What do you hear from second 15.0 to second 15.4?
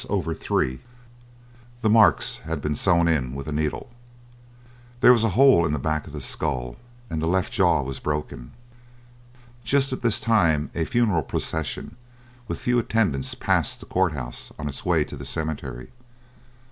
to the